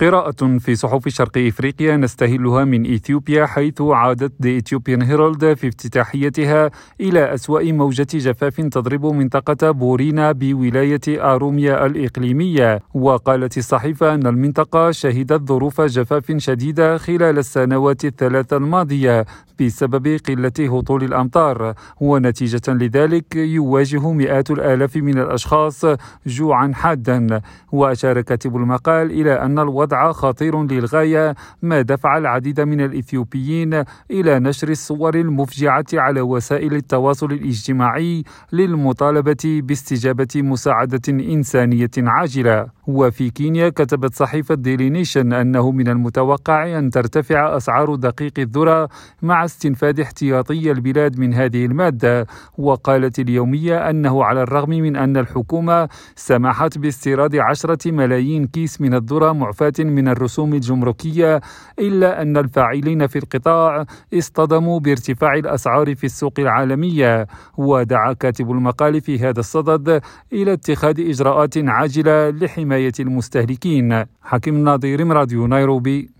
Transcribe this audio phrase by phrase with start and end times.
[0.00, 6.70] قراءة في صحف شرق إفريقيا نستهلها من إثيوبيا حيث عادت دي إثيوبيان هيرالد في افتتاحيتها
[7.00, 12.80] إلى أسوأ موجة جفاف تضرب منطقة بورينا بولاية آروميا الإقليمية.
[12.94, 19.26] وقالت الصحيفة أن المنطقة شهدت ظروف جفاف شديدة خلال السنوات الثلاث الماضية
[19.60, 21.74] بسبب قلة هطول الأمطار.
[22.00, 25.84] ونتيجة لذلك يواجه مئات الآلاف من الأشخاص
[26.26, 27.40] جوعا حادا.
[27.72, 34.38] وأشار كاتب المقال إلى أن الوضع وضع خطير للغاية ما دفع العديد من الإثيوبيين إلى
[34.38, 42.66] نشر الصور المفجعة على وسائل التواصل الاجتماعي للمطالبة باستجابة مساعدة إنسانية عاجلة.
[42.86, 48.88] وفي كينيا كتبت صحيفة ديلي نيشن أنه من المتوقع أن ترتفع أسعار دقيق الذرة
[49.22, 52.26] مع استنفاد احتياطي البلاد من هذه المادة
[52.58, 59.32] وقالت اليومية أنه على الرغم من أن الحكومة سمحت باستيراد عشرة ملايين كيس من الذرة
[59.32, 61.40] معفاة من الرسوم الجمركية
[61.78, 67.26] إلا أن الفاعلين في القطاع اصطدموا بارتفاع الأسعار في السوق العالمية.
[67.56, 70.00] ودعا كاتب المقال في هذا الصدد
[70.32, 74.04] إلى اتخاذ إجراءات عاجلة لحماية المستهلكين.
[74.22, 76.08] حكيم ناظر راديو نيروبي.